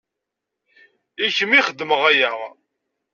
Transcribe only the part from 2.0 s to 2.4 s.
aya.